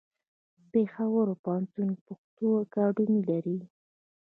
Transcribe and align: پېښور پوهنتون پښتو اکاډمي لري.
پېښور 0.71 1.27
پوهنتون 1.43 1.89
پښتو 2.05 2.47
اکاډمي 2.63 3.19
لري. 3.29 3.57